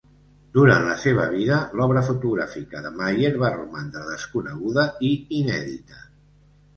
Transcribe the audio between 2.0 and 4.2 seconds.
fotogràfica de Maier va romandre